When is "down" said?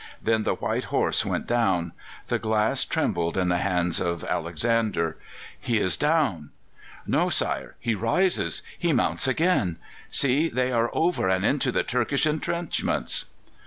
1.45-1.91, 5.95-6.49